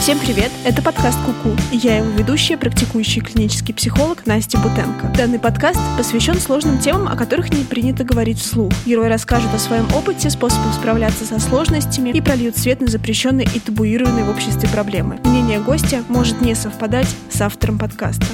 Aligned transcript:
Всем 0.00 0.18
привет! 0.18 0.50
Это 0.64 0.80
подкаст 0.80 1.18
Куку, 1.26 1.54
и 1.70 1.76
я 1.76 1.98
его 1.98 2.08
ведущая, 2.08 2.56
практикующий 2.56 3.20
клинический 3.20 3.74
психолог 3.74 4.24
Настя 4.24 4.56
Бутенко. 4.56 5.12
Данный 5.14 5.38
подкаст 5.38 5.78
посвящен 5.98 6.36
сложным 6.36 6.78
темам, 6.78 7.06
о 7.06 7.16
которых 7.16 7.52
не 7.52 7.64
принято 7.64 8.02
говорить 8.02 8.38
вслух. 8.38 8.72
Герои 8.86 9.10
расскажут 9.10 9.52
о 9.52 9.58
своем 9.58 9.86
опыте, 9.94 10.30
способах 10.30 10.72
справляться 10.72 11.26
со 11.26 11.38
сложностями 11.38 12.08
и 12.08 12.22
прольют 12.22 12.56
свет 12.56 12.80
на 12.80 12.86
запрещенные 12.86 13.46
и 13.54 13.60
табуированные 13.60 14.24
в 14.24 14.30
обществе 14.30 14.70
проблемы. 14.70 15.20
Мнение 15.22 15.60
гостя 15.60 16.02
может 16.08 16.40
не 16.40 16.54
совпадать 16.54 17.14
с 17.28 17.38
автором 17.42 17.78
подкаста. 17.78 18.24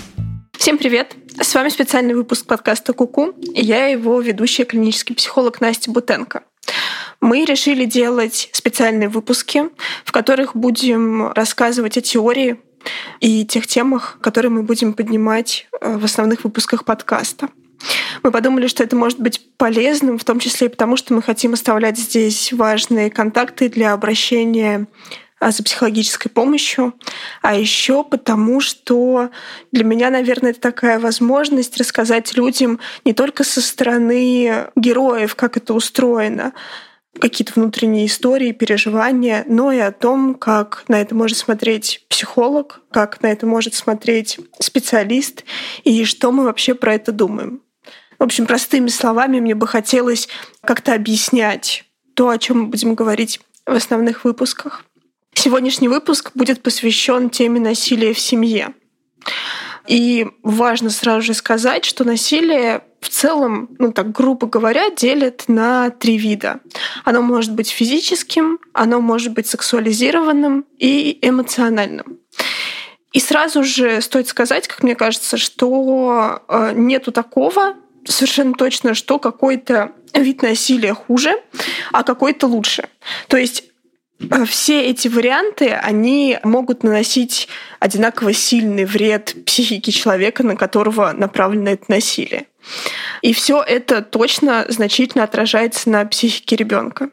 Всем 0.57 0.79
привет! 0.79 1.17
С 1.41 1.53
вами 1.53 1.71
специальный 1.71 2.15
выпуск 2.15 2.47
подкаста 2.47 2.93
Куку, 2.93 3.35
и 3.55 3.61
я 3.61 3.89
его 3.89 4.21
ведущая 4.21 4.67
клинический 4.67 5.17
психолог 5.17 5.61
Настя 5.61 5.91
Бутенко 5.91 6.45
мы 7.27 7.45
решили 7.45 7.85
делать 7.87 8.49
специальные 8.53 9.09
выпуски, 9.09 9.65
в 10.05 10.13
которых 10.13 10.55
будем 10.55 11.33
рассказывать 11.33 11.99
о 11.99 12.01
теории 12.01 12.57
и 13.21 13.45
тех 13.45 13.67
темах, 13.67 14.19
которые 14.21 14.51
мы 14.53 14.63
будем 14.63 14.93
поднимать 14.93 15.67
э, 15.81 15.97
в 15.97 16.05
основных 16.05 16.45
выпусках 16.45 16.85
подкаста. 16.85 17.49
Мы 18.23 18.31
подумали, 18.31 18.69
что 18.69 18.85
это 18.85 18.95
может 18.95 19.19
быть 19.19 19.45
полезным, 19.57 20.19
в 20.19 20.25
том 20.25 20.39
числе 20.39 20.69
и 20.69 20.71
потому, 20.71 20.97
что 20.97 21.15
мы 21.15 21.21
хотим 21.21 21.55
оставлять 21.55 21.99
здесь 21.99 22.53
важные 22.53 23.11
контакты 23.11 23.69
для 23.69 23.93
обращения 23.93 24.87
э, 25.41 25.51
за 25.51 25.65
психологической 25.65 26.31
помощью, 26.31 26.95
а 27.43 27.57
еще 27.57 28.05
потому, 28.05 28.61
что 28.61 29.31
для 29.73 29.83
меня, 29.83 30.11
наверное, 30.11 30.51
это 30.51 30.61
такая 30.61 31.01
возможность 31.01 31.77
рассказать 31.77 32.37
людям 32.37 32.79
не 33.05 33.15
только 33.15 33.43
со 33.43 33.61
стороны 33.61 34.69
героев, 34.77 35.35
как 35.35 35.57
это 35.57 35.75
устроено, 35.75 36.53
какие-то 37.21 37.53
внутренние 37.57 38.07
истории, 38.07 38.53
переживания, 38.53 39.45
но 39.49 39.73
и 39.73 39.79
о 39.79 39.93
том, 39.93 40.35
как 40.35 40.85
на 40.89 41.01
это 41.01 41.15
может 41.15 41.39
смотреть 41.39 42.05
психолог, 42.09 42.81
как 42.91 43.23
на 43.23 43.27
это 43.29 43.47
может 43.47 43.75
смотреть 43.75 44.39
специалист 44.59 45.45
и 45.85 46.05
что 46.05 46.33
мы 46.33 46.45
вообще 46.45 46.75
про 46.75 46.95
это 46.95 47.13
думаем. 47.13 47.63
В 48.19 48.23
общем, 48.23 48.47
простыми 48.47 48.89
словами 48.89 49.41
мне 49.41 49.55
бы 49.55 49.67
хотелось 49.67 50.29
как-то 50.63 50.95
объяснять 50.95 51.85
то, 52.15 52.31
о 52.31 52.39
чем 52.39 52.63
мы 52.63 52.67
будем 52.69 52.95
говорить 52.95 53.41
в 53.67 53.75
основных 53.75 54.25
выпусках. 54.25 54.85
Сегодняшний 55.35 55.89
выпуск 55.89 56.31
будет 56.35 56.63
посвящен 56.63 57.29
теме 57.29 57.61
насилия 57.61 58.15
в 58.15 58.19
семье. 58.19 58.73
И 59.87 60.27
важно 60.43 60.91
сразу 60.91 61.21
же 61.27 61.35
сказать, 61.35 61.85
что 61.85 62.05
насилие 62.05 62.83
в 63.07 63.09
целом, 63.09 63.69
ну 63.79 63.93
так 63.93 64.11
грубо 64.11 64.49
говоря, 64.49 64.91
делят 64.91 65.45
на 65.47 65.91
три 65.91 66.19
вида. 66.19 66.59
Оно 67.05 67.23
может 67.23 67.55
быть 67.55 67.71
физическим, 67.71 68.59
оно 68.73 69.01
может 69.01 69.33
быть 69.33 69.47
сексуализированным 69.47 70.65
и 70.77 71.17
эмоциональным. 71.23 72.19
И 73.13 73.21
сразу 73.21 73.63
же 73.63 74.01
стоит 74.01 74.27
сказать, 74.27 74.67
как 74.67 74.83
мне 74.83 74.97
кажется, 74.97 75.37
что 75.37 76.43
э, 76.49 76.73
нету 76.75 77.13
такого 77.13 77.77
совершенно 78.05 78.55
точно, 78.55 78.95
что 78.95 79.21
какой-то 79.21 79.93
вид 80.13 80.43
насилия 80.43 80.93
хуже, 80.93 81.37
а 81.93 82.03
какой-то 82.03 82.49
лучше. 82.49 82.89
То 83.29 83.37
есть 83.37 83.65
все 84.47 84.85
эти 84.85 85.09
варианты, 85.09 85.73
они 85.73 86.39
могут 86.43 86.83
наносить 86.83 87.49
одинаково 87.81 88.33
сильный 88.33 88.85
вред 88.85 89.35
психике 89.45 89.93
человека, 89.93 90.43
на 90.43 90.57
которого 90.57 91.13
направлено 91.13 91.71
это 91.71 91.85
насилие. 91.89 92.47
И 93.23 93.33
все 93.33 93.63
это 93.63 94.03
точно 94.03 94.67
значительно 94.69 95.25
отражается 95.25 95.89
на 95.91 96.05
психике 96.05 96.57
ребенка. 96.57 97.11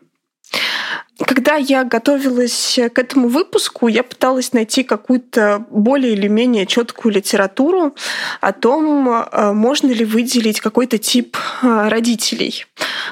Когда 1.20 1.56
я 1.56 1.84
готовилась 1.84 2.80
к 2.94 2.98
этому 2.98 3.28
выпуску, 3.28 3.88
я 3.88 4.04
пыталась 4.04 4.52
найти 4.52 4.84
какую-то 4.84 5.66
более 5.70 6.14
или 6.14 6.28
менее 6.28 6.66
четкую 6.66 7.14
литературу 7.14 7.96
о 8.42 8.52
том, 8.52 9.10
э, 9.10 9.54
можно 9.54 9.92
ли 9.92 10.06
выделить 10.06 10.60
какой-то 10.60 10.98
тип 10.98 11.38
э, 11.62 11.88
родителей, 11.88 12.66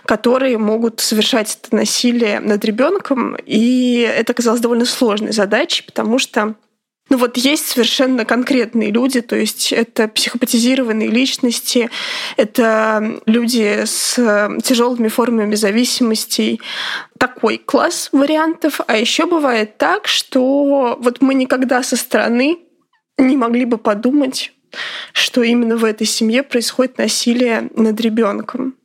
которые 0.06 0.58
могут 0.58 1.00
совершать 1.00 1.60
это 1.62 1.76
насилие 1.76 2.40
над 2.40 2.66
ребенком. 2.66 3.36
И 3.46 4.00
это 4.00 4.34
оказалось 4.34 4.62
довольно 4.62 4.86
сложной 4.86 5.32
задачей, 5.32 5.84
потому 5.84 6.18
что 6.18 6.56
ну 7.12 7.18
вот 7.18 7.36
есть 7.36 7.68
совершенно 7.68 8.24
конкретные 8.24 8.90
люди, 8.90 9.20
то 9.20 9.36
есть 9.36 9.74
это 9.74 10.08
психопатизированные 10.08 11.10
личности, 11.10 11.90
это 12.38 13.20
люди 13.26 13.84
с 13.84 14.18
э, 14.18 14.58
тяжелыми 14.64 15.10
формами 15.10 15.56
зависимостей. 15.56 16.62
Такой 17.20 17.58
класс 17.58 18.08
вариантов. 18.14 18.80
А 18.88 18.96
еще 18.96 19.26
бывает 19.26 19.78
так, 19.78 20.08
что 20.08 20.98
вот 21.02 21.22
мы 21.22 21.34
никогда 21.34 21.84
со 21.84 21.98
стороны 21.98 22.60
не 23.18 23.36
могли 23.36 23.66
бы 23.66 23.78
подумать, 23.78 24.54
что 25.12 25.44
именно 25.44 25.76
в 25.76 25.84
этой 25.84 26.08
семье 26.08 26.44
происходит 26.44 26.98
насилие 26.98 27.70
над 27.76 28.00
ребенком. 28.00 28.76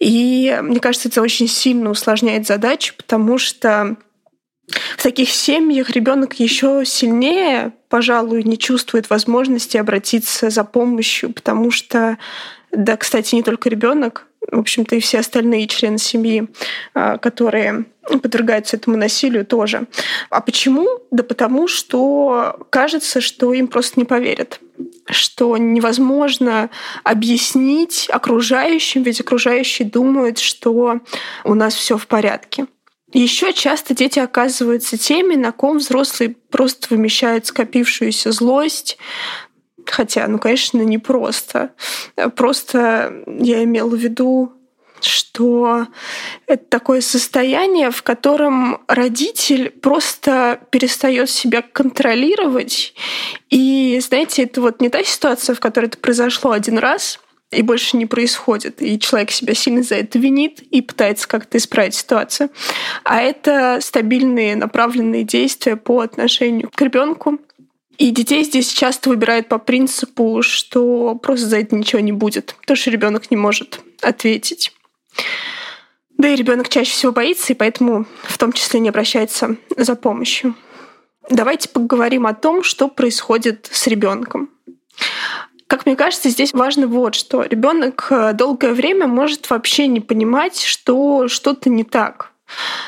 И 0.00 0.58
мне 0.60 0.80
кажется, 0.80 1.06
это 1.06 1.22
очень 1.22 1.46
сильно 1.46 1.90
усложняет 1.90 2.48
задачу, 2.48 2.94
потому 2.96 3.38
что 3.38 3.96
в 4.68 5.02
таких 5.02 5.30
семьях 5.30 5.90
ребенок 5.90 6.34
еще 6.34 6.84
сильнее, 6.86 7.72
пожалуй, 7.88 8.42
не 8.44 8.58
чувствует 8.58 9.10
возможности 9.10 9.76
обратиться 9.76 10.50
за 10.50 10.64
помощью, 10.64 11.32
потому 11.32 11.70
что, 11.70 12.18
да, 12.72 12.96
кстати, 12.96 13.34
не 13.34 13.42
только 13.42 13.68
ребенок, 13.68 14.26
в 14.50 14.58
общем-то, 14.58 14.96
и 14.96 15.00
все 15.00 15.20
остальные 15.20 15.68
члены 15.68 15.98
семьи, 15.98 16.48
а, 16.92 17.18
которые 17.18 17.86
подвергаются 18.22 18.76
этому 18.76 18.96
насилию 18.96 19.46
тоже. 19.46 19.86
А 20.30 20.40
почему? 20.40 20.86
Да 21.10 21.22
потому 21.22 21.66
что 21.68 22.66
кажется, 22.70 23.20
что 23.20 23.52
им 23.52 23.68
просто 23.68 24.00
не 24.00 24.04
поверят 24.04 24.60
что 25.06 25.56
невозможно 25.56 26.70
объяснить 27.04 28.08
окружающим, 28.10 29.02
ведь 29.02 29.20
окружающие 29.20 29.86
думают, 29.88 30.38
что 30.38 31.00
у 31.44 31.54
нас 31.54 31.74
все 31.74 31.98
в 31.98 32.06
порядке. 32.06 32.66
Еще 33.14 33.52
часто 33.52 33.94
дети 33.94 34.18
оказываются 34.18 34.98
теми, 34.98 35.34
на 35.34 35.52
ком 35.52 35.78
взрослые 35.78 36.36
просто 36.50 36.88
вымещают 36.90 37.46
скопившуюся 37.46 38.32
злость, 38.32 38.98
Хотя, 39.86 40.26
ну, 40.28 40.38
конечно, 40.38 40.80
не 40.82 40.98
просто. 40.98 41.72
Просто 42.36 43.22
я 43.26 43.64
имела 43.64 43.90
в 43.90 43.98
виду, 43.98 44.52
что 45.00 45.86
это 46.46 46.64
такое 46.64 47.00
состояние, 47.00 47.90
в 47.90 48.02
котором 48.02 48.82
родитель 48.88 49.70
просто 49.70 50.60
перестает 50.70 51.28
себя 51.28 51.62
контролировать. 51.62 52.94
И, 53.50 54.00
знаете, 54.02 54.44
это 54.44 54.60
вот 54.62 54.80
не 54.80 54.88
та 54.88 55.04
ситуация, 55.04 55.54
в 55.54 55.60
которой 55.60 55.86
это 55.86 55.98
произошло 55.98 56.52
один 56.52 56.78
раз, 56.78 57.20
и 57.54 57.62
больше 57.62 57.96
не 57.96 58.06
происходит. 58.06 58.82
И 58.82 58.98
человек 58.98 59.30
себя 59.30 59.54
сильно 59.54 59.82
за 59.82 59.96
это 59.96 60.18
винит 60.18 60.60
и 60.70 60.82
пытается 60.82 61.28
как-то 61.28 61.58
исправить 61.58 61.94
ситуацию. 61.94 62.50
А 63.04 63.20
это 63.20 63.78
стабильные 63.80 64.56
направленные 64.56 65.24
действия 65.24 65.76
по 65.76 66.00
отношению 66.00 66.70
к 66.74 66.80
ребенку. 66.80 67.38
И 67.96 68.10
детей 68.10 68.42
здесь 68.44 68.72
часто 68.72 69.10
выбирают 69.10 69.48
по 69.48 69.58
принципу, 69.58 70.42
что 70.42 71.14
просто 71.14 71.46
за 71.46 71.58
это 71.58 71.76
ничего 71.76 72.00
не 72.00 72.12
будет, 72.12 72.56
потому 72.60 72.76
что 72.76 72.90
ребенок 72.90 73.30
не 73.30 73.36
может 73.36 73.80
ответить. 74.02 74.72
Да 76.16 76.28
и 76.28 76.36
ребенок 76.36 76.68
чаще 76.68 76.90
всего 76.90 77.12
боится, 77.12 77.52
и 77.52 77.56
поэтому 77.56 78.06
в 78.22 78.38
том 78.38 78.52
числе 78.52 78.80
не 78.80 78.88
обращается 78.88 79.56
за 79.76 79.94
помощью. 79.94 80.54
Давайте 81.30 81.68
поговорим 81.68 82.26
о 82.26 82.34
том, 82.34 82.62
что 82.62 82.88
происходит 82.88 83.68
с 83.70 83.86
ребенком. 83.86 84.50
Как 85.74 85.86
мне 85.86 85.96
кажется, 85.96 86.28
здесь 86.28 86.52
важно 86.52 86.86
вот 86.86 87.16
что. 87.16 87.42
Ребенок 87.42 88.06
э, 88.10 88.32
долгое 88.32 88.74
время 88.74 89.08
может 89.08 89.50
вообще 89.50 89.88
не 89.88 89.98
понимать, 89.98 90.60
что 90.60 91.26
что-то 91.26 91.68
не 91.68 91.82
так. 91.82 92.30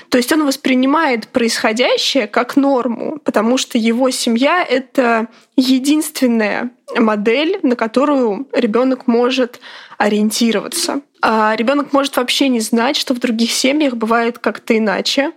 То 0.08 0.19
есть 0.19 0.32
он 0.32 0.47
воспринимает 0.47 1.26
происходящее 1.26 2.28
как 2.28 2.54
норму, 2.54 3.18
потому 3.24 3.59
что 3.59 3.77
его 3.77 4.10
семья— 4.10 4.62
это 4.68 5.27
единственная 5.56 6.71
модель, 6.97 7.59
на 7.65 7.74
которую 7.74 8.47
ребенок 8.53 9.09
может 9.09 9.59
ориентироваться. 9.98 11.00
А 11.21 11.56
ребенок 11.56 11.92
может 11.92 12.16
вообще 12.16 12.48
не 12.48 12.60
знать, 12.60 12.97
что 12.97 13.15
в 13.15 13.18
других 13.18 13.50
семьях 13.50 13.94
бывает 13.94 14.38
как-то 14.38 14.78
иначе, 14.78 15.33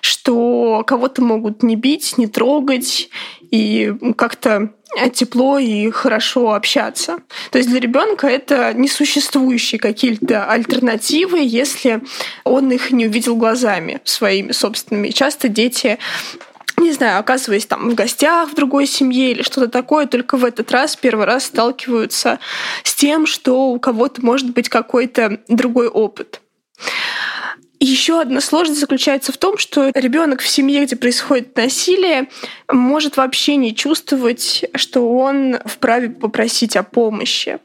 что 0.00 0.82
кого-то 0.84 1.22
могут 1.22 1.62
не 1.62 1.76
бить, 1.76 2.18
не 2.18 2.26
трогать 2.26 3.08
и 3.50 3.94
как-то 4.16 4.72
тепло 5.08 5.58
и 5.58 5.90
хорошо 5.90 6.54
общаться. 6.54 7.18
То 7.50 7.58
есть 7.58 7.70
для 7.70 7.80
ребенка 7.80 8.26
это 8.26 8.72
несуществующие 8.74 9.78
какие-то 9.78 10.44
альтернативы, 10.44 11.38
если 11.40 12.02
он 12.44 12.70
их 12.72 12.90
не 12.90 13.06
увидел 13.06 13.36
глазами 13.36 14.00
своими 14.04 14.52
собственными. 14.52 15.10
часто 15.10 15.48
дети 15.48 15.98
не 16.80 16.92
знаю, 16.92 17.18
оказываясь 17.18 17.66
там 17.66 17.90
в 17.90 17.94
гостях 17.94 18.50
в 18.50 18.54
другой 18.54 18.86
семье 18.86 19.32
или 19.32 19.42
что-то 19.42 19.68
такое, 19.68 20.06
только 20.06 20.36
в 20.36 20.44
этот 20.44 20.70
раз 20.70 20.94
первый 20.96 21.26
раз 21.26 21.46
сталкиваются 21.46 22.38
с 22.84 22.94
тем, 22.94 23.26
что 23.26 23.70
у 23.70 23.80
кого-то 23.80 24.24
может 24.24 24.50
быть 24.52 24.68
какой-то 24.68 25.40
другой 25.48 25.88
опыт. 25.88 26.40
Еще 27.80 28.20
одна 28.20 28.40
сложность 28.40 28.80
заключается 28.80 29.32
в 29.32 29.38
том, 29.38 29.58
что 29.58 29.90
ребенок 29.94 30.40
в 30.40 30.48
семье, 30.48 30.84
где 30.84 30.96
происходит 30.96 31.56
насилие, 31.56 32.28
может 32.70 33.16
вообще 33.16 33.56
не 33.56 33.74
чувствовать, 33.74 34.64
что 34.74 35.12
он 35.12 35.58
вправе 35.64 36.10
попросить 36.10 36.76
о 36.76 36.82
помощи. 36.82 37.58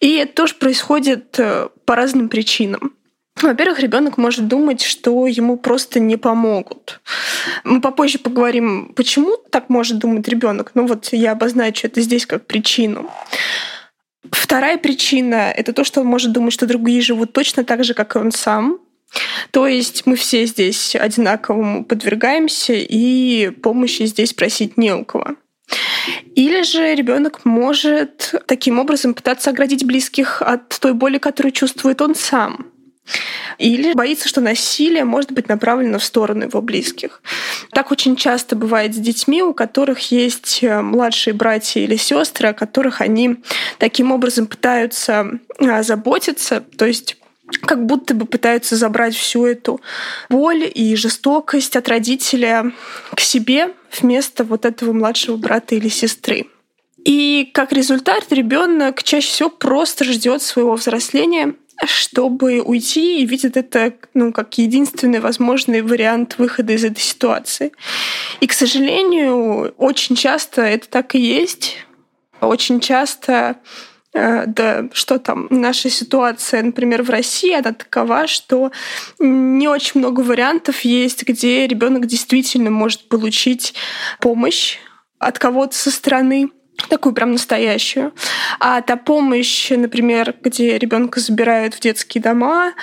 И 0.00 0.14
это 0.14 0.32
тоже 0.32 0.54
происходит 0.54 1.38
э, 1.38 1.68
по 1.84 1.94
разным 1.96 2.28
причинам. 2.28 2.94
Во-первых, 3.40 3.80
ребенок 3.80 4.18
может 4.18 4.46
думать, 4.46 4.82
что 4.82 5.26
ему 5.26 5.56
просто 5.56 6.00
не 6.00 6.16
помогут. 6.16 7.00
Мы 7.64 7.80
попозже 7.80 8.18
поговорим, 8.18 8.92
почему 8.94 9.36
так 9.50 9.68
может 9.68 9.98
думать 9.98 10.28
ребенок. 10.28 10.72
Ну 10.74 10.86
вот 10.86 11.08
я 11.12 11.32
обозначу 11.32 11.86
это 11.86 12.00
здесь 12.00 12.26
как 12.26 12.46
причину. 12.46 13.10
Вторая 14.30 14.78
причина— 14.78 15.52
это 15.56 15.72
то, 15.72 15.82
что 15.82 16.00
он 16.02 16.06
может 16.06 16.32
думать, 16.32 16.52
что 16.52 16.66
другие 16.66 17.00
живут 17.00 17.32
точно 17.32 17.64
так 17.64 17.84
же, 17.84 17.94
как 17.94 18.14
и 18.14 18.18
он 18.18 18.32
сам. 18.32 18.78
То 19.50 19.66
есть 19.66 20.06
мы 20.06 20.16
все 20.16 20.46
здесь 20.46 20.96
одинаковому 20.96 21.84
подвергаемся, 21.84 22.74
и 22.74 23.50
помощи 23.50 24.04
здесь 24.06 24.32
просить 24.32 24.76
не 24.76 24.94
у 24.94 25.04
кого. 25.04 25.36
Или 26.34 26.62
же 26.62 26.94
ребенок 26.94 27.44
может 27.44 28.34
таким 28.46 28.78
образом 28.78 29.14
пытаться 29.14 29.50
оградить 29.50 29.84
близких 29.84 30.42
от 30.42 30.68
той 30.80 30.94
боли, 30.94 31.18
которую 31.18 31.52
чувствует 31.52 32.00
он 32.00 32.14
сам. 32.14 32.66
Или 33.58 33.92
боится, 33.94 34.28
что 34.28 34.40
насилие 34.40 35.04
может 35.04 35.32
быть 35.32 35.48
направлено 35.48 35.98
в 35.98 36.04
сторону 36.04 36.44
его 36.44 36.62
близких. 36.62 37.20
Так 37.72 37.90
очень 37.90 38.16
часто 38.16 38.56
бывает 38.56 38.94
с 38.94 38.98
детьми, 38.98 39.42
у 39.42 39.52
которых 39.52 40.12
есть 40.12 40.60
э, 40.62 40.80
младшие 40.80 41.34
братья 41.34 41.80
или 41.80 41.96
сестры, 41.96 42.48
о 42.48 42.54
которых 42.54 43.00
они 43.00 43.36
таким 43.78 44.12
образом 44.12 44.46
пытаются 44.46 45.38
а, 45.58 45.82
заботиться, 45.82 46.60
то 46.60 46.86
есть 46.86 47.16
как 47.60 47.86
будто 47.86 48.14
бы 48.14 48.26
пытаются 48.26 48.76
забрать 48.76 49.14
всю 49.14 49.46
эту 49.46 49.80
боль 50.28 50.70
и 50.72 50.96
жестокость 50.96 51.76
от 51.76 51.88
родителя 51.88 52.72
к 53.14 53.20
себе 53.20 53.74
вместо 54.00 54.44
вот 54.44 54.64
этого 54.64 54.92
младшего 54.92 55.36
брата 55.36 55.74
или 55.74 55.88
сестры. 55.88 56.46
И 57.04 57.50
как 57.52 57.72
результат 57.72 58.32
ребенок 58.32 59.02
чаще 59.02 59.28
всего 59.28 59.50
просто 59.50 60.04
ждет 60.04 60.42
своего 60.42 60.74
взросления, 60.74 61.54
чтобы 61.84 62.60
уйти 62.60 63.20
и 63.20 63.26
видит 63.26 63.56
это 63.56 63.94
ну, 64.14 64.32
как 64.32 64.56
единственный 64.58 65.20
возможный 65.20 65.82
вариант 65.82 66.38
выхода 66.38 66.72
из 66.72 66.84
этой 66.84 67.00
ситуации. 67.00 67.72
И, 68.40 68.46
к 68.46 68.52
сожалению, 68.52 69.74
очень 69.78 70.14
часто 70.14 70.62
это 70.62 70.88
так 70.88 71.14
и 71.14 71.20
есть. 71.20 71.78
Очень 72.40 72.80
часто 72.80 73.56
да 74.14 74.84
что 74.92 75.18
там, 75.18 75.46
наша 75.50 75.88
ситуация, 75.90 76.62
например, 76.62 77.02
в 77.02 77.10
России, 77.10 77.54
она 77.54 77.72
такова, 77.72 78.26
что 78.26 78.70
не 79.18 79.68
очень 79.68 80.00
много 80.00 80.20
вариантов 80.20 80.80
есть, 80.80 81.26
где 81.26 81.66
ребенок 81.66 82.06
действительно 82.06 82.70
может 82.70 83.08
получить 83.08 83.74
помощь 84.20 84.78
от 85.18 85.38
кого-то 85.38 85.74
со 85.74 85.90
стороны 85.90 86.50
такую 86.88 87.14
прям 87.14 87.32
настоящую. 87.32 88.12
А 88.58 88.80
та 88.82 88.96
помощь, 88.96 89.70
например, 89.70 90.34
где 90.42 90.78
ребенка 90.78 91.20
забирают 91.20 91.74
в 91.74 91.80
детские 91.80 92.22
дома, 92.22 92.74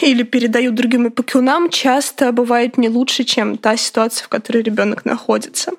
или 0.00 0.22
передают 0.22 0.74
другим 0.74 1.06
опекунам, 1.06 1.68
часто 1.68 2.32
бывает 2.32 2.78
не 2.78 2.88
лучше, 2.88 3.24
чем 3.24 3.58
та 3.58 3.76
ситуация, 3.76 4.24
в 4.24 4.28
которой 4.28 4.62
ребенок 4.62 5.04
находится. 5.04 5.72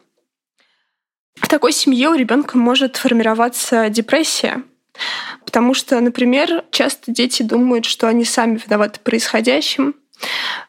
В 1.35 1.47
такой 1.47 1.71
семье 1.71 2.09
у 2.09 2.15
ребенка 2.15 2.57
может 2.57 2.97
формироваться 2.97 3.89
депрессия, 3.89 4.63
потому 5.45 5.73
что, 5.73 5.99
например, 5.99 6.63
часто 6.71 7.11
дети 7.11 7.43
думают, 7.43 7.85
что 7.85 8.07
они 8.07 8.25
сами 8.25 8.59
виноваты 8.63 8.99
происходящим, 8.99 9.95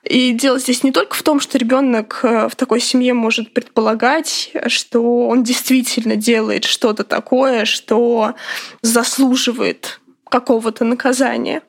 и 0.02 0.32
дело 0.32 0.58
здесь 0.58 0.82
не 0.82 0.92
только 0.92 1.16
в 1.16 1.22
том, 1.22 1.40
что 1.40 1.58
ребенок 1.58 2.20
э, 2.22 2.48
в 2.48 2.56
такой 2.56 2.80
семье 2.80 3.14
может 3.14 3.52
предполагать, 3.54 4.52
что 4.66 5.28
он 5.28 5.44
действительно 5.44 6.16
делает 6.16 6.64
что-то 6.64 7.04
такое, 7.04 7.64
что 7.64 8.34
заслуживает 8.82 10.00
какого-то 10.28 10.84
наказания. 10.84 11.62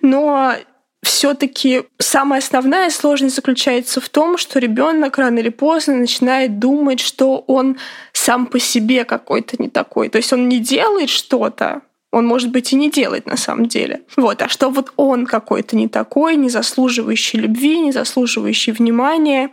Но 0.00 0.54
все-таки 1.02 1.82
самая 1.98 2.40
основная 2.40 2.88
сложность 2.90 3.34
заключается 3.34 4.00
в 4.00 4.08
том, 4.08 4.38
что 4.38 4.60
ребенок 4.60 5.18
рано 5.18 5.40
или 5.40 5.48
поздно 5.48 5.96
начинает 5.96 6.60
думать, 6.60 7.00
что 7.00 7.38
он 7.38 7.78
сам 8.22 8.46
по 8.46 8.60
себе 8.60 9.04
какой-то 9.04 9.56
не 9.58 9.68
такой. 9.68 10.08
То 10.08 10.18
есть 10.18 10.32
он 10.32 10.48
не 10.48 10.60
делает 10.60 11.10
что-то, 11.10 11.82
он, 12.12 12.26
может 12.26 12.50
быть, 12.50 12.72
и 12.72 12.76
не 12.76 12.90
делает 12.90 13.26
на 13.26 13.36
самом 13.36 13.66
деле. 13.66 14.02
Вот. 14.16 14.42
А 14.42 14.48
что 14.48 14.68
вот 14.68 14.92
он 14.96 15.26
какой-то 15.26 15.76
не 15.76 15.88
такой, 15.88 16.36
не 16.36 16.50
заслуживающий 16.50 17.38
любви, 17.38 17.80
не 17.80 17.90
заслуживающий 17.90 18.72
внимания. 18.72 19.50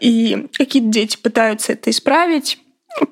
И 0.00 0.48
какие-то 0.52 0.88
дети 0.88 1.16
пытаются 1.16 1.72
это 1.72 1.90
исправить, 1.90 2.58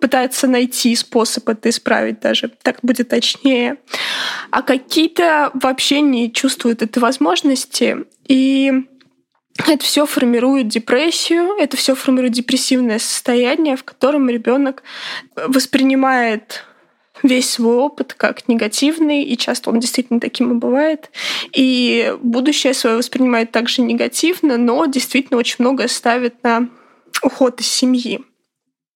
пытаются 0.00 0.48
найти 0.48 0.94
способ 0.96 1.48
это 1.48 1.70
исправить 1.70 2.20
даже, 2.20 2.50
так 2.62 2.80
будет 2.82 3.08
точнее. 3.08 3.76
А 4.50 4.62
какие-то 4.62 5.50
вообще 5.54 6.00
не 6.00 6.32
чувствуют 6.32 6.82
этой 6.82 6.98
возможности. 6.98 8.04
И 8.26 8.72
это 9.58 9.84
все 9.84 10.06
формирует 10.06 10.68
депрессию, 10.68 11.56
это 11.58 11.76
все 11.76 11.94
формирует 11.94 12.32
депрессивное 12.32 12.98
состояние, 12.98 13.76
в 13.76 13.84
котором 13.84 14.28
ребенок 14.30 14.82
воспринимает 15.36 16.64
весь 17.22 17.50
свой 17.50 17.76
опыт 17.76 18.14
как 18.14 18.48
негативный, 18.48 19.22
и 19.22 19.36
часто 19.36 19.70
он 19.70 19.80
действительно 19.80 20.20
таким 20.20 20.52
и 20.52 20.54
бывает. 20.54 21.10
И 21.54 22.14
будущее 22.22 22.74
свое 22.74 22.96
воспринимает 22.96 23.52
также 23.52 23.82
негативно, 23.82 24.56
но 24.56 24.86
действительно 24.86 25.38
очень 25.38 25.56
многое 25.58 25.88
ставит 25.88 26.42
на 26.42 26.68
уход 27.22 27.60
из 27.60 27.68
семьи. 27.68 28.20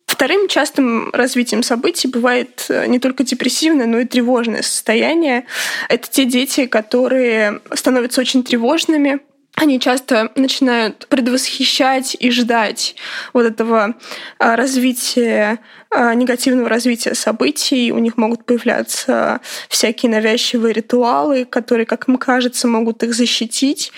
Вторым 0.06 0.48
частым 0.48 1.10
развитием 1.10 1.62
событий 1.62 2.08
бывает 2.08 2.66
э, 2.68 2.86
не 2.86 3.00
только 3.00 3.24
депрессивное, 3.24 3.86
но 3.86 3.98
и 3.98 4.04
тревожное 4.04 4.62
состояние. 4.62 5.44
Это 5.88 6.08
те 6.08 6.24
дети, 6.24 6.66
которые 6.66 7.60
становятся 7.74 8.20
очень 8.20 8.44
тревожными, 8.44 9.20
они 9.56 9.78
часто 9.78 10.32
начинают 10.34 11.06
предвосхищать 11.08 12.16
и 12.18 12.30
ждать 12.30 12.96
вот 13.32 13.46
этого 13.46 13.94
а, 14.38 14.56
развития, 14.56 15.60
а, 15.90 16.14
негативного 16.14 16.68
развития 16.68 17.14
событий. 17.14 17.92
У 17.92 17.98
них 17.98 18.16
могут 18.16 18.44
появляться 18.44 19.40
всякие 19.68 20.10
навязчивые 20.10 20.72
ритуалы, 20.72 21.44
которые, 21.44 21.86
как 21.86 22.08
им 22.08 22.16
кажется, 22.16 22.66
могут 22.66 23.02
их 23.04 23.14
защитить. 23.14 23.92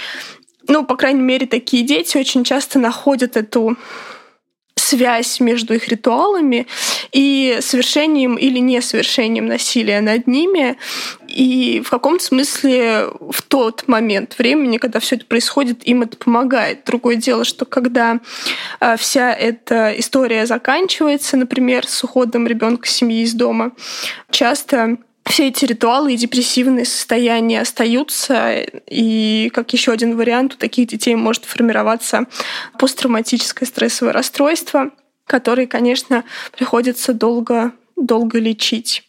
Ну, 0.69 0.85
по 0.85 0.97
крайней 0.97 1.23
мере, 1.23 1.47
такие 1.47 1.85
дети 1.85 2.19
очень 2.19 2.44
часто 2.44 2.79
находят 2.79 3.37
эту 3.37 3.79
связь 4.75 5.40
между 5.40 5.75
их 5.75 5.88
ритуалами 5.88 6.66
и 7.12 7.59
совершением 7.61 8.37
или 8.37 8.59
несовершением 8.59 9.47
насилия 9.47 10.00
над 10.00 10.26
ними. 10.26 10.76
И 11.37 11.83
в 11.85 11.90
каком-то 11.90 12.25
смысле 12.25 13.09
в 13.21 13.43
тот 13.43 13.87
момент 13.88 14.38
времени, 14.38 14.78
когда 14.78 15.00
все 15.00 15.16
это 15.16 15.26
происходит, 15.26 15.87
им 15.87 16.00
это 16.00 16.16
помогает. 16.16 16.85
Другое 16.87 17.16
дело, 17.16 17.45
что 17.45 17.66
когда 17.66 18.21
а, 18.81 18.97
вся 18.97 19.35
эта 19.35 19.93
история 19.99 20.47
заканчивается, 20.47 21.37
например, 21.37 21.87
с 21.87 22.02
уходом 22.02 22.47
ребенка 22.47 22.88
семьи 22.88 23.21
из 23.21 23.35
дома, 23.35 23.73
часто 24.31 24.97
все 25.26 25.49
эти 25.49 25.66
ритуалы 25.66 26.14
и 26.14 26.16
депрессивные 26.16 26.87
состояния 26.87 27.61
остаются, 27.61 28.64
и 28.88 29.50
как 29.52 29.75
еще 29.75 29.93
один 29.93 30.16
вариант 30.16 30.55
у 30.55 30.57
таких 30.57 30.88
детей 30.88 31.16
может 31.16 31.45
формироваться 31.45 32.25
посттравматическое 32.78 33.69
стрессовое 33.69 34.14
расстройство, 34.14 34.90
которое, 35.26 35.66
конечно, 35.66 36.25
приходится 36.57 37.12
долго, 37.12 37.73
долго 37.95 38.38
лечить. 38.38 39.05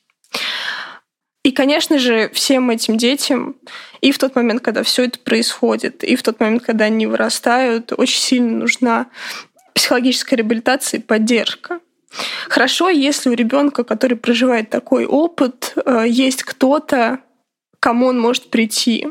И, 1.48 1.52
конечно 1.54 1.98
же, 1.98 2.30
всем 2.34 2.70
этим 2.72 2.98
детям 2.98 3.56
и 4.02 4.12
в 4.12 4.18
тот 4.18 4.36
момент, 4.36 4.62
когда 4.62 4.84
все 4.84 5.06
это 5.06 5.18
происходит, 5.18 6.04
и 6.04 6.18
в 6.18 6.22
тот 6.22 6.42
момент, 6.42 6.64
когда 6.64 6.84
они 6.84 7.08
вырастают, 7.08 7.94
очень 7.96 8.20
сильно 8.20 8.58
нужна 8.58 9.06
психологическая 9.74 10.40
реабилитация 10.40 11.00
и 11.00 11.04
поддержка. 11.04 11.80
Хорошо, 12.50 12.90
если 12.90 13.30
у 13.30 13.34
ребенка, 13.34 13.86
который 13.86 14.18
проживает 14.18 14.70
такой 14.70 15.06
опыт, 15.06 15.72
э, 15.86 16.04
есть 16.10 16.44
кто-то, 16.44 17.20
кому 17.80 18.08
он 18.08 18.20
может 18.20 18.50
прийти. 18.50 19.08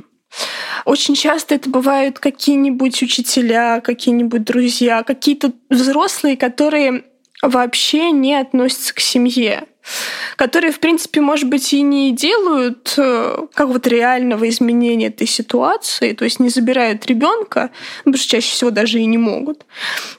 Очень 0.84 1.14
часто 1.14 1.54
это 1.54 1.70
бывают 1.70 2.18
какие-нибудь 2.18 3.02
учителя, 3.02 3.80
какие-нибудь 3.80 4.44
друзья, 4.44 5.04
какие-то 5.04 5.52
взрослые, 5.70 6.36
которые 6.36 7.04
вообще 7.42 8.10
не 8.10 8.34
относятся 8.34 8.94
к 8.94 9.00
семье 9.00 9.66
которые, 10.36 10.72
в 10.72 10.80
принципе, 10.80 11.20
может 11.20 11.48
быть, 11.48 11.72
и 11.72 11.80
не 11.82 12.12
делают 12.12 12.94
э, 12.98 13.46
какого-то 13.54 13.88
реального 13.88 14.48
изменения 14.48 15.06
этой 15.06 15.26
ситуации, 15.26 16.12
то 16.12 16.24
есть 16.24 16.40
не 16.40 16.48
забирают 16.48 17.06
ребенка, 17.06 17.70
потому 17.98 18.16
что 18.16 18.28
чаще 18.28 18.50
всего 18.50 18.70
даже 18.70 19.00
и 19.00 19.06
не 19.06 19.18
могут. 19.18 19.64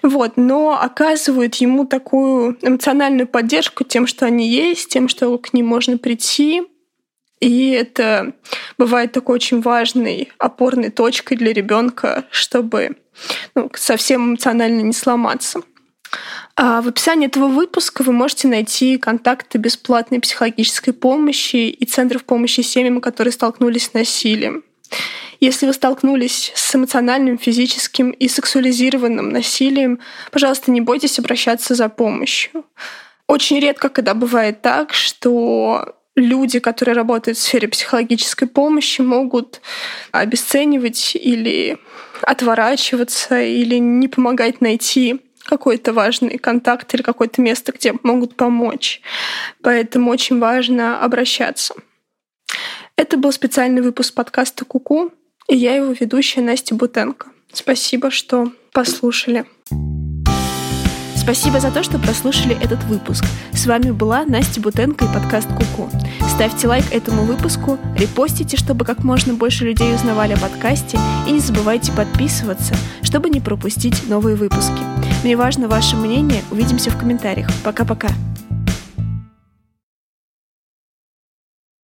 Вот, 0.02 0.34
но 0.38 0.80
оказывают 0.82 1.56
ему 1.56 1.86
такую 1.86 2.58
эмоциональную 2.62 3.28
поддержку 3.28 3.84
тем, 3.84 4.08
что 4.08 4.26
они 4.26 4.48
есть, 4.48 4.90
тем, 4.90 5.08
что 5.08 5.38
к 5.38 5.54
ним 5.54 5.68
можно 5.68 5.98
прийти, 5.98 6.64
И 7.40 7.70
это 7.70 8.34
бывает 8.80 9.12
такой 9.12 9.36
очень 9.36 9.62
важной 9.62 10.30
опорной 10.40 10.90
точкой 10.90 11.36
для 11.36 11.54
ребенка, 11.54 12.26
чтобы 12.32 12.98
ну, 13.54 13.70
совсем 13.76 14.30
эмоционально 14.30 14.82
не 14.82 14.94
сломаться. 14.94 15.62
А 16.56 16.82
в 16.82 16.88
описании 16.88 17.28
этого 17.28 17.48
выпуска 17.48 18.04
вы 18.04 18.14
можете 18.14 18.48
найти 18.48 18.98
контакты 18.98 19.58
бесплатной 19.58 20.20
психологической 20.20 20.94
помощи 20.94 21.70
и 21.70 21.86
центров 21.86 22.24
помощи 22.24 22.62
семьям, 22.62 23.00
которые 23.00 23.32
столкнулись 23.32 23.86
с 23.86 23.94
насилием. 23.94 24.64
Если 25.40 25.68
вы 25.68 25.74
столкнулись 25.74 26.52
с 26.56 26.76
эмоциональным, 26.76 27.38
физическим 27.38 28.10
и 28.10 28.28
сексуализированным 28.28 29.30
насилием, 29.30 30.00
пожалуйста, 30.32 30.72
не 30.72 30.82
бойтесь 30.82 31.20
обращаться 31.20 31.76
за 31.76 31.90
помощью. 31.90 32.66
Очень 33.28 33.60
редко, 33.60 33.90
когда 33.90 34.14
бывает 34.16 34.62
так, 34.62 34.94
что 34.94 35.94
люди, 36.16 36.60
которые 36.60 36.96
работают 36.96 37.38
в 37.38 37.42
сфере 37.42 37.68
психологической 37.68 38.48
помощи, 38.48 39.02
могут 39.02 39.62
обесценивать 40.12 41.16
или 41.16 41.78
отворачиваться, 42.24 43.40
или 43.40 43.76
не 43.76 44.08
помогать 44.08 44.60
найти 44.60 45.22
какой-то 45.48 45.94
важный 45.94 46.38
контакт 46.38 46.94
или 46.94 47.02
какое-то 47.02 47.42
место, 47.42 47.72
где 47.72 47.94
могут 48.04 48.36
помочь. 48.36 49.02
Поэтому 49.62 50.12
очень 50.12 50.40
важно 50.40 51.02
обращаться. 51.02 51.74
Это 52.96 53.18
был 53.18 53.32
специальный 53.32 53.82
выпуск 53.82 54.14
подкаста 54.14 54.66
«Куку», 54.66 55.12
и 55.48 55.56
я 55.56 55.76
его 55.76 55.94
ведущая 55.98 56.42
Настя 56.42 56.76
Бутенко. 56.76 57.28
Спасибо, 57.54 58.12
что 58.12 58.52
послушали. 58.74 59.46
Спасибо 61.16 61.60
за 61.60 61.72
то, 61.72 61.84
что 61.84 62.00
прослушали 62.00 62.58
этот 62.64 62.82
выпуск. 62.86 63.26
С 63.52 63.66
вами 63.66 63.92
была 63.92 64.24
Настя 64.24 64.62
Бутенко 64.62 65.04
и 65.04 65.14
подкаст 65.14 65.50
Куку. 65.50 65.90
Ставьте 66.34 66.68
лайк 66.68 66.86
этому 66.92 67.24
выпуску, 67.24 67.78
репостите, 67.98 68.56
чтобы 68.56 68.86
как 68.86 69.04
можно 69.04 69.34
больше 69.34 69.66
людей 69.66 69.94
узнавали 69.94 70.34
о 70.34 70.38
подкасте, 70.38 70.98
и 71.28 71.32
не 71.32 71.40
забывайте 71.40 71.92
подписываться, 71.92 72.76
чтобы 73.02 73.30
не 73.30 73.42
пропустить 73.42 74.08
новые 74.08 74.38
выпуски. 74.38 74.80
Мне 75.24 75.36
важно 75.36 75.68
ваше 75.68 75.96
мнение. 75.96 76.44
Увидимся 76.52 76.90
в 76.90 76.98
комментариях. 76.98 77.50
Пока-пока. 77.64 78.10